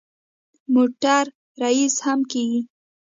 موټر 0.73 1.23
ریس 1.61 1.95
هم 2.05 2.19
کېږي. 2.31 2.61